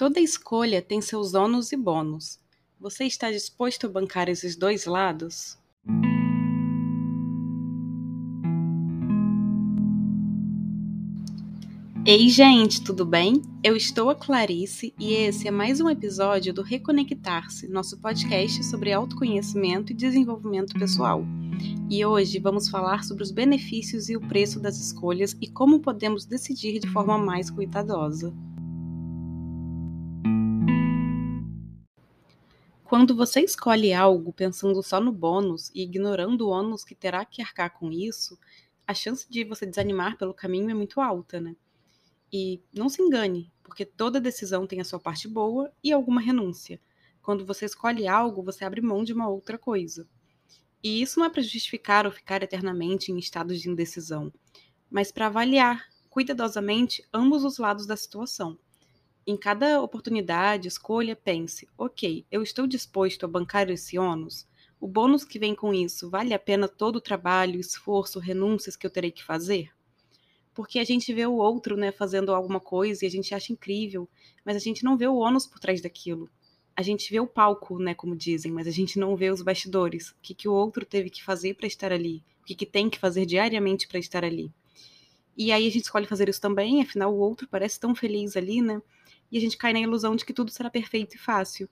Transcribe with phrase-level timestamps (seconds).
[0.00, 2.38] Toda escolha tem seus ônus e bônus.
[2.80, 5.58] Você está disposto a bancar esses dois lados?
[12.06, 13.42] Ei, gente, tudo bem?
[13.62, 18.94] Eu estou a Clarice e esse é mais um episódio do Reconectar-se, nosso podcast sobre
[18.94, 21.22] autoconhecimento e desenvolvimento pessoal.
[21.90, 26.24] E hoje vamos falar sobre os benefícios e o preço das escolhas e como podemos
[26.24, 28.32] decidir de forma mais cuidadosa.
[32.90, 37.40] Quando você escolhe algo pensando só no bônus e ignorando o ônus que terá que
[37.40, 38.36] arcar com isso,
[38.84, 41.54] a chance de você desanimar pelo caminho é muito alta, né?
[42.32, 46.80] E não se engane, porque toda decisão tem a sua parte boa e alguma renúncia.
[47.22, 50.04] Quando você escolhe algo, você abre mão de uma outra coisa.
[50.82, 54.32] E isso não é para justificar ou ficar eternamente em estado de indecisão,
[54.90, 58.58] mas para avaliar cuidadosamente ambos os lados da situação.
[59.26, 64.46] Em cada oportunidade, escolha, pense: ok, eu estou disposto a bancar esse ônus?
[64.80, 68.86] O bônus que vem com isso vale a pena todo o trabalho, esforço, renúncias que
[68.86, 69.70] eu terei que fazer?
[70.60, 74.08] porque a gente vê o outro, né, fazendo alguma coisa e a gente acha incrível,
[74.44, 76.28] mas a gente não vê o ônus por trás daquilo.
[76.76, 80.10] A gente vê o palco, né, como dizem, mas a gente não vê os bastidores.
[80.10, 82.22] O que, que o outro teve que fazer para estar ali?
[82.42, 84.52] O que, que tem que fazer diariamente para estar ali?
[85.36, 88.60] E aí a gente escolhe fazer isso também, afinal o outro parece tão feliz ali,
[88.60, 88.82] né?
[89.30, 91.68] E a gente cai na ilusão de que tudo será perfeito e fácil.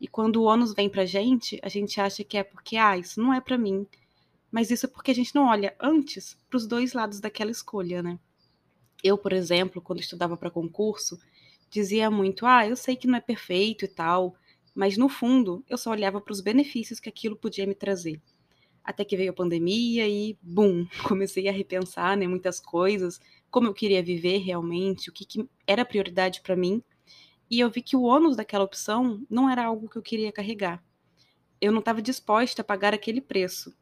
[0.00, 3.20] E quando o ônus vem pra gente, a gente acha que é porque, ah, isso
[3.20, 3.86] não é para mim.
[4.50, 8.02] Mas isso é porque a gente não olha antes para os dois lados daquela escolha,
[8.02, 8.18] né?
[9.02, 11.18] Eu, por exemplo, quando estudava para concurso,
[11.70, 14.34] dizia muito: ah, eu sei que não é perfeito e tal,
[14.74, 18.20] mas no fundo eu só olhava para os benefícios que aquilo podia me trazer.
[18.82, 23.20] Até que veio a pandemia e, bum, comecei a repensar né, muitas coisas,
[23.50, 26.82] como eu queria viver realmente, o que, que era prioridade para mim.
[27.50, 30.82] E eu vi que o ônus daquela opção não era algo que eu queria carregar.
[31.60, 33.74] Eu não estava disposta a pagar aquele preço.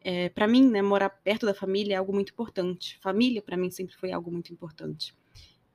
[0.00, 2.98] É, para mim, né, morar perto da família é algo muito importante.
[3.00, 5.14] Família, para mim, sempre foi algo muito importante.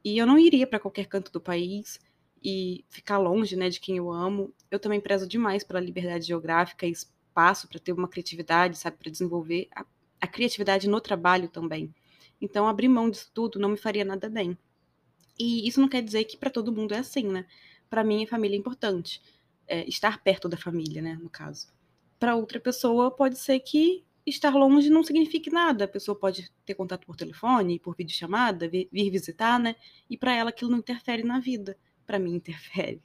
[0.03, 2.00] E eu não iria para qualquer canto do país
[2.44, 4.54] e ficar longe né, de quem eu amo.
[4.69, 9.12] Eu também prezo demais pela liberdade geográfica e espaço para ter uma criatividade, sabe, para
[9.12, 9.86] desenvolver a,
[10.19, 11.94] a criatividade no trabalho também.
[12.42, 14.58] Então, abrir mão disso tudo não me faria nada bem.
[15.40, 17.46] E isso não quer dizer que para todo mundo é assim, né?
[17.90, 19.22] Para mim, a família é importante.
[19.68, 21.68] É, estar perto da família, né, no caso.
[22.18, 25.86] Para outra pessoa, pode ser que estar longe não signifique nada.
[25.86, 29.75] A pessoa pode ter contato por telefone, por videochamada, vir, vir visitar, né?
[30.09, 31.78] E para ela aquilo não interfere na vida.
[32.06, 33.02] Para mim interfere.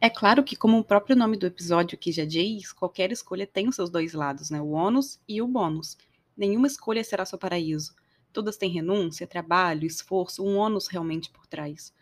[0.00, 3.66] É claro que, como o próprio nome do episódio aqui já diz, qualquer escolha tem
[3.66, 4.60] os seus dois lados, né?
[4.60, 5.96] O ônus e o bônus.
[6.36, 7.94] Nenhuma escolha será seu paraíso.
[8.32, 11.94] Todas têm renúncia, trabalho, esforço, um ônus realmente por trás.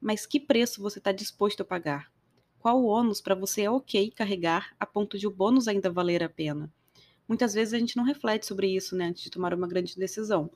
[0.00, 2.10] Mas que preço você está disposto a pagar?
[2.58, 6.22] Qual o ônus para você é ok carregar a ponto de o bônus ainda valer
[6.22, 6.72] a pena?
[7.28, 10.50] Muitas vezes a gente não reflete sobre isso né, antes de tomar uma grande decisão.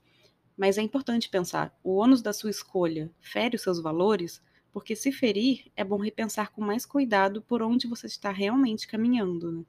[0.57, 4.43] Mas é importante pensar: o ônus da sua escolha fere os seus valores?
[4.73, 9.53] Porque se ferir, é bom repensar com mais cuidado por onde você está realmente caminhando.
[9.53, 9.65] Né?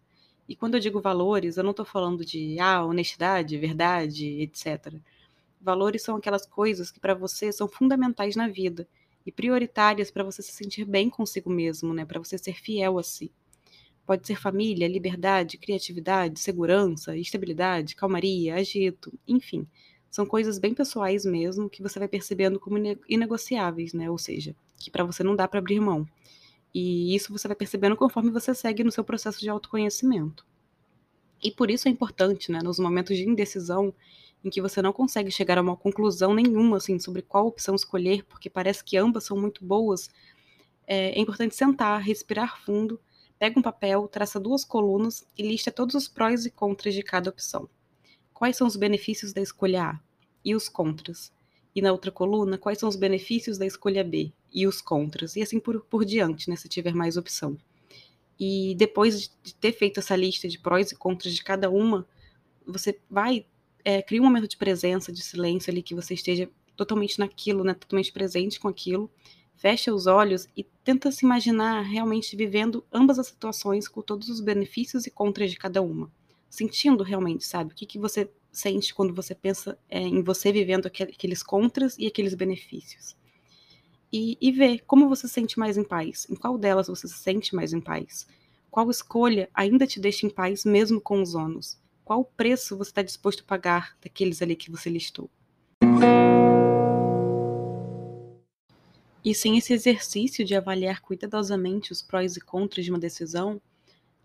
[0.47, 4.95] E quando eu digo valores, eu não estou falando de ah, honestidade, verdade, etc.
[5.59, 8.87] Valores são aquelas coisas que para você são fundamentais na vida
[9.25, 12.05] e prioritárias para você se sentir bem consigo mesmo, né?
[12.05, 13.29] Para você ser fiel a si.
[14.05, 19.67] Pode ser família, liberdade, criatividade, segurança, estabilidade, calmaria, agito, enfim.
[20.09, 22.77] São coisas bem pessoais mesmo que você vai percebendo como
[23.09, 24.09] inegociáveis, né?
[24.09, 26.07] Ou seja, que para você não dá para abrir mão.
[26.73, 30.45] E isso você vai percebendo conforme você segue no seu processo de autoconhecimento.
[31.41, 33.94] E por isso é importante, né, nos momentos de indecisão,
[34.44, 38.23] em que você não consegue chegar a uma conclusão nenhuma assim sobre qual opção escolher,
[38.25, 40.09] porque parece que ambas são muito boas,
[40.85, 43.00] é, é importante sentar, respirar fundo,
[43.38, 47.29] pega um papel, traça duas colunas e lista todos os prós e contras de cada
[47.29, 47.69] opção.
[48.33, 50.00] Quais são os benefícios da escolha A
[50.44, 51.31] e os contras?
[51.75, 55.36] E na outra coluna, quais são os benefícios da escolha B e os contras?
[55.36, 57.56] E assim por, por diante, né, se tiver mais opção.
[58.39, 62.07] E depois de ter feito essa lista de prós e contras de cada uma,
[62.65, 63.45] você vai
[63.86, 67.74] é, cria um momento de presença, de silêncio ali, que você esteja totalmente naquilo, né,
[67.74, 69.09] totalmente presente com aquilo,
[69.56, 74.42] fecha os olhos e tenta se imaginar realmente vivendo ambas as situações com todos os
[74.42, 76.12] benefícios e contras de cada uma.
[76.50, 77.74] Sentindo realmente, sabe?
[77.74, 82.07] O que, que você sente quando você pensa é, em você vivendo aqueles contras e
[82.07, 83.15] aqueles benefícios.
[84.12, 86.27] E, e ver como você se sente mais em paz.
[86.30, 88.27] Em qual delas você se sente mais em paz?
[88.71, 91.77] Qual escolha ainda te deixa em paz mesmo com os ônus?
[92.06, 95.30] Qual preço você está disposto a pagar daqueles ali que você listou?
[99.25, 103.62] E sem esse exercício de avaliar cuidadosamente os prós e contras de uma decisão,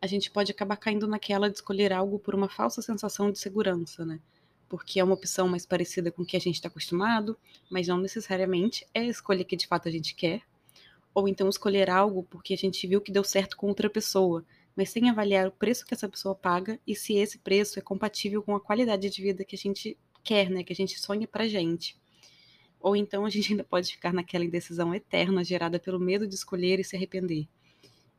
[0.01, 4.05] a gente pode acabar caindo naquela de escolher algo por uma falsa sensação de segurança,
[4.05, 4.21] né?
[4.73, 7.37] Porque é uma opção mais parecida com o que a gente está acostumado,
[7.71, 10.41] mas não necessariamente é a escolha que de fato a gente quer.
[11.15, 14.43] Ou então escolher algo porque a gente viu que deu certo com outra pessoa,
[14.75, 18.43] mas sem avaliar o preço que essa pessoa paga e se esse preço é compatível
[18.43, 20.65] com a qualidade de vida que a gente quer, né?
[20.65, 22.01] Que a gente sonha pra gente
[22.83, 26.81] ou então a gente ainda pode ficar naquela indecisão eterna gerada pelo medo de escolher
[26.81, 27.47] e se arrepender.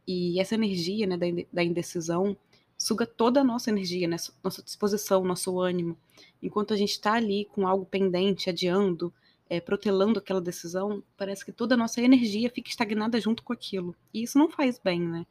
[0.07, 1.17] E essa energia né,
[1.51, 2.37] da indecisão
[2.77, 5.97] suga toda a nossa energia, né, nossa disposição, nosso ânimo.
[6.43, 9.13] Enquanto a gente está ali com algo pendente, adiando,
[9.49, 13.95] é, protelando aquela decisão, parece que toda a nossa energia fica estagnada junto com aquilo.
[14.13, 15.25] E isso não faz bem, né?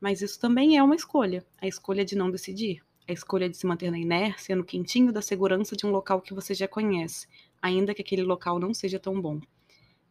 [0.00, 3.66] Mas isso também é uma escolha, a escolha de não decidir, a escolha de se
[3.66, 7.28] manter na inércia, no quentinho da segurança de um local que você já conhece,
[7.62, 9.40] ainda que aquele local não seja tão bom.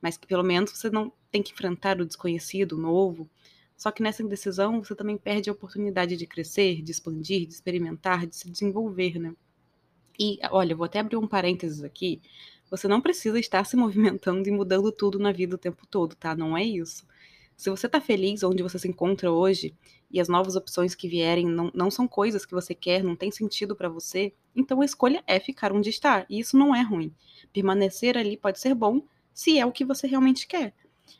[0.01, 3.29] Mas que pelo menos você não tem que enfrentar o desconhecido, o novo.
[3.75, 8.25] Só que nessa indecisão você também perde a oportunidade de crescer, de expandir, de experimentar,
[8.25, 9.35] de se desenvolver, né?
[10.19, 12.21] E olha, vou até abrir um parênteses aqui.
[12.69, 16.35] Você não precisa estar se movimentando e mudando tudo na vida o tempo todo, tá?
[16.35, 17.05] Não é isso.
[17.55, 19.73] Se você tá feliz onde você se encontra hoje
[20.11, 23.31] e as novas opções que vierem não, não são coisas que você quer, não tem
[23.31, 26.25] sentido para você, então a escolha é ficar onde está.
[26.29, 27.11] E isso não é ruim.
[27.51, 29.01] Permanecer ali pode ser bom
[29.33, 30.73] se é o que você realmente quer.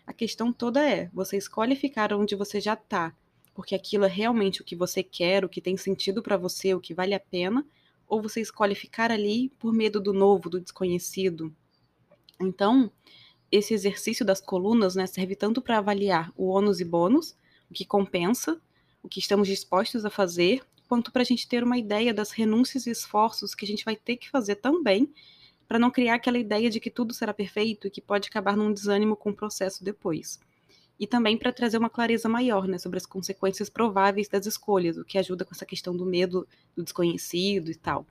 [0.06, 3.16] A questão toda é: você escolhe ficar onde você já está,
[3.54, 6.80] porque aquilo é realmente o que você quer, o que tem sentido para você, o
[6.80, 7.66] que vale a pena,
[8.08, 11.54] ou você escolhe ficar ali por medo do novo, do desconhecido.
[12.40, 12.92] Então,
[13.52, 17.36] esse exercício das colunas né, serve tanto para avaliar o ônus e bônus,
[17.70, 18.60] o que compensa,
[19.04, 22.88] o que estamos dispostos a fazer, quanto para a gente ter uma ideia das renúncias
[22.88, 25.12] e esforços que a gente vai ter que fazer também
[25.68, 28.72] para não criar aquela ideia de que tudo será perfeito e que pode acabar num
[28.72, 30.40] desânimo com o processo depois.
[31.00, 35.06] E também para trazer uma clareza maior né, sobre as consequências prováveis das escolhas, o
[35.06, 38.06] que ajuda com essa questão do medo do desconhecido e tal.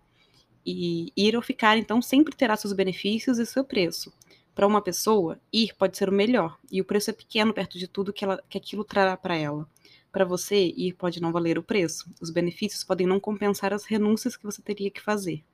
[0.64, 4.12] E ir ou ficar, então, sempre terá seus benefícios e seu preço.
[4.54, 7.86] Para uma pessoa, ir pode ser o melhor, e o preço é pequeno perto de
[7.86, 9.68] tudo que, ela, que aquilo trará para ela.
[10.10, 12.10] Para você, ir pode não valer o preço.
[12.22, 15.44] Os benefícios podem não compensar as renúncias que você teria que fazer.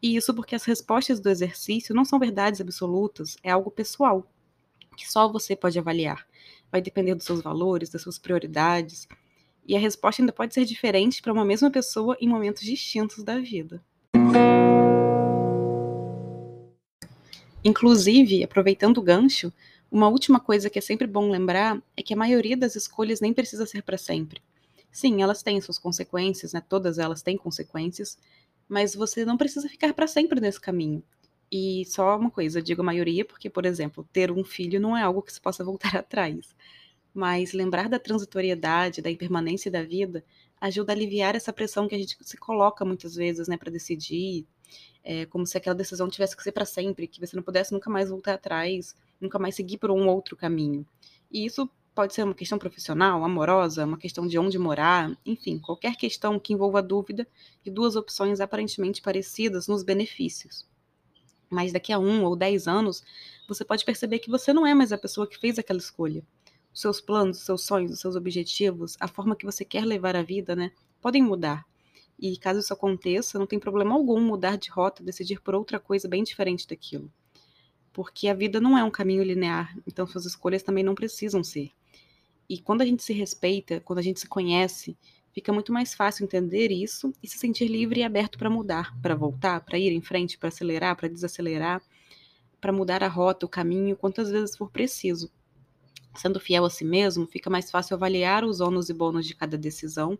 [0.00, 4.24] E isso porque as respostas do exercício não são verdades absolutas, é algo pessoal,
[4.96, 6.24] que só você pode avaliar.
[6.70, 9.08] Vai depender dos seus valores, das suas prioridades,
[9.66, 13.38] e a resposta ainda pode ser diferente para uma mesma pessoa em momentos distintos da
[13.38, 13.82] vida.
[17.64, 19.52] Inclusive, aproveitando o gancho,
[19.90, 23.34] uma última coisa que é sempre bom lembrar é que a maioria das escolhas nem
[23.34, 24.40] precisa ser para sempre.
[24.90, 26.62] Sim, elas têm suas consequências, né?
[26.66, 28.18] Todas elas têm consequências,
[28.68, 31.02] mas você não precisa ficar para sempre nesse caminho.
[31.50, 34.96] E só uma coisa, eu digo a maioria porque, por exemplo, ter um filho não
[34.96, 36.54] é algo que se possa voltar atrás.
[37.14, 40.24] Mas lembrar da transitoriedade, da impermanência da vida,
[40.60, 44.46] ajuda a aliviar essa pressão que a gente se coloca muitas vezes, né, para decidir,
[45.02, 47.88] é, como se aquela decisão tivesse que ser para sempre, que você não pudesse nunca
[47.88, 50.86] mais voltar atrás, nunca mais seguir por um outro caminho.
[51.30, 55.96] E isso pode ser uma questão profissional, amorosa, uma questão de onde morar, enfim, qualquer
[55.96, 57.26] questão que envolva dúvida
[57.64, 60.66] e duas opções aparentemente parecidas nos benefícios.
[61.50, 63.02] Mas daqui a um ou dez anos,
[63.48, 66.22] você pode perceber que você não é mais a pessoa que fez aquela escolha.
[66.72, 70.14] Os seus planos, os seus sonhos, os seus objetivos, a forma que você quer levar
[70.14, 71.64] a vida, né, podem mudar.
[72.18, 76.08] E caso isso aconteça, não tem problema algum mudar de rota, decidir por outra coisa
[76.08, 77.10] bem diferente daquilo.
[77.92, 81.70] Porque a vida não é um caminho linear, então suas escolhas também não precisam ser.
[82.48, 84.96] E quando a gente se respeita, quando a gente se conhece,
[85.38, 89.14] fica muito mais fácil entender isso e se sentir livre e aberto para mudar, para
[89.14, 91.80] voltar, para ir em frente, para acelerar, para desacelerar,
[92.60, 95.30] para mudar a rota, o caminho, quantas vezes for preciso.
[96.16, 99.56] Sendo fiel a si mesmo, fica mais fácil avaliar os ônus e bônus de cada
[99.56, 100.18] decisão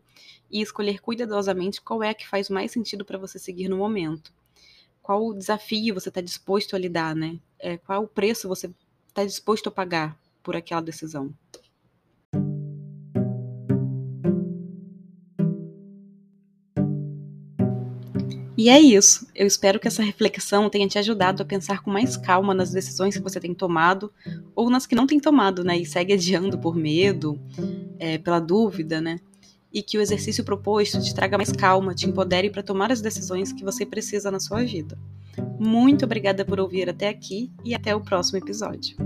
[0.49, 4.33] e escolher cuidadosamente qual é a que faz mais sentido para você seguir no momento.
[5.03, 7.41] Qual desafio você está disposto a lidar, né?
[7.59, 8.73] É, qual o preço você
[9.09, 11.35] está disposto a pagar por aquela decisão.
[18.59, 19.25] E é isso.
[19.37, 23.17] Eu espero que essa reflexão tenha te ajudado a pensar com mais calma nas decisões
[23.17, 24.13] que você tem tomado
[24.53, 25.79] ou nas que não tem tomado, né?
[25.79, 27.39] E segue adiando por medo,
[28.01, 29.21] é, pela dúvida, né?
[29.73, 33.53] E que o exercício proposto te traga mais calma, te empodere para tomar as decisões
[33.53, 34.99] que você precisa na sua vida.
[35.57, 38.97] Muito obrigada por ouvir até aqui e até o próximo episódio.